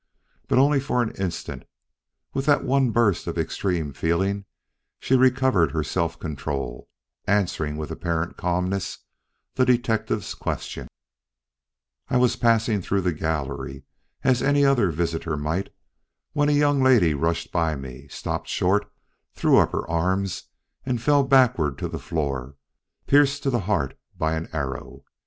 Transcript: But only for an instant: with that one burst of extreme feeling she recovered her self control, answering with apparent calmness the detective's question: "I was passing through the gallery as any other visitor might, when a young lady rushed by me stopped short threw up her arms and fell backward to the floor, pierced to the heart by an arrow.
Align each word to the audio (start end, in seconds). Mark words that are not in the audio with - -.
But 0.47 0.57
only 0.57 0.79
for 0.79 1.03
an 1.03 1.11
instant: 1.11 1.61
with 2.33 2.47
that 2.47 2.63
one 2.63 2.89
burst 2.89 3.27
of 3.27 3.37
extreme 3.37 3.93
feeling 3.93 4.45
she 4.97 5.15
recovered 5.15 5.73
her 5.73 5.83
self 5.83 6.17
control, 6.19 6.89
answering 7.27 7.77
with 7.77 7.91
apparent 7.91 8.35
calmness 8.35 8.97
the 9.53 9.63
detective's 9.63 10.33
question: 10.33 10.87
"I 12.09 12.17
was 12.17 12.35
passing 12.35 12.81
through 12.81 13.01
the 13.01 13.13
gallery 13.13 13.83
as 14.23 14.41
any 14.41 14.65
other 14.65 14.89
visitor 14.89 15.37
might, 15.37 15.71
when 16.33 16.49
a 16.49 16.51
young 16.51 16.81
lady 16.81 17.13
rushed 17.13 17.51
by 17.51 17.75
me 17.75 18.07
stopped 18.07 18.47
short 18.47 18.91
threw 19.35 19.59
up 19.59 19.71
her 19.71 19.87
arms 19.87 20.45
and 20.83 20.99
fell 20.99 21.23
backward 21.23 21.77
to 21.77 21.87
the 21.87 21.99
floor, 21.99 22.55
pierced 23.05 23.43
to 23.43 23.51
the 23.51 23.59
heart 23.69 23.95
by 24.17 24.33
an 24.33 24.49
arrow. 24.51 25.03